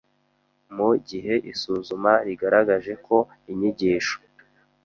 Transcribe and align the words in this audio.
Mu 0.75 0.89
gihe 1.07 1.33
isuzuma 1.51 2.11
rigaragaje 2.25 2.93
ko 3.05 3.17
inyigisho 3.51 4.17